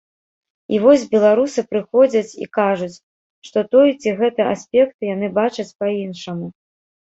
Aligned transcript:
І 0.75 0.77
вось 0.85 1.03
беларусы 1.11 1.63
прыходзяць 1.73 2.37
і 2.45 2.49
кажуць, 2.59 2.95
што 3.49 3.59
той 3.75 3.93
ці 4.01 4.09
гэты 4.23 4.41
аспект 4.55 4.97
яны 5.13 5.31
бачаць 5.39 5.69
па-іншаму. 5.85 6.47